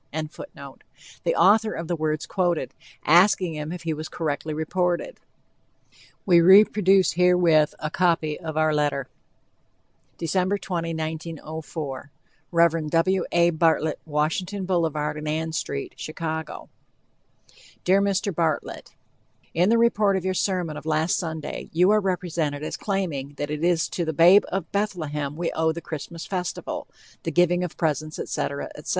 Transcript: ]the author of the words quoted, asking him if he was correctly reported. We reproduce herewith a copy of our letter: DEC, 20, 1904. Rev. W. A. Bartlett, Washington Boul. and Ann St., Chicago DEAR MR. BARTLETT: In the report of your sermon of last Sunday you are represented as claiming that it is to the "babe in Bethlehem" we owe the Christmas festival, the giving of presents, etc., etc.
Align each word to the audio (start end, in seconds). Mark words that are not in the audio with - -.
]the 0.11 1.35
author 1.37 1.73
of 1.73 1.87
the 1.87 1.95
words 1.95 2.25
quoted, 2.25 2.73
asking 3.05 3.53
him 3.53 3.71
if 3.71 3.83
he 3.83 3.93
was 3.93 4.09
correctly 4.09 4.51
reported. 4.51 5.19
We 6.25 6.41
reproduce 6.41 7.11
herewith 7.11 7.75
a 7.77 7.91
copy 7.91 8.39
of 8.39 8.57
our 8.57 8.73
letter: 8.73 9.09
DEC, 10.17 10.59
20, 10.59 10.95
1904. 10.95 12.11
Rev. 12.51 12.87
W. 12.89 13.25
A. 13.31 13.51
Bartlett, 13.51 13.99
Washington 14.03 14.65
Boul. 14.65 14.87
and 14.87 15.27
Ann 15.27 15.51
St., 15.51 15.93
Chicago 15.97 16.67
DEAR 17.83 18.01
MR. 18.01 18.33
BARTLETT: 18.33 18.95
In 19.53 19.69
the 19.69 19.77
report 19.77 20.17
of 20.17 20.25
your 20.25 20.33
sermon 20.33 20.77
of 20.77 20.87
last 20.87 21.15
Sunday 21.15 21.69
you 21.71 21.91
are 21.91 22.01
represented 22.01 22.63
as 22.63 22.75
claiming 22.75 23.35
that 23.35 23.51
it 23.51 23.63
is 23.63 23.87
to 23.89 24.03
the 24.03 24.13
"babe 24.13 24.45
in 24.51 24.65
Bethlehem" 24.71 25.35
we 25.35 25.51
owe 25.51 25.71
the 25.71 25.79
Christmas 25.79 26.25
festival, 26.25 26.87
the 27.21 27.29
giving 27.29 27.63
of 27.63 27.77
presents, 27.77 28.17
etc., 28.17 28.63
etc. 28.75 28.89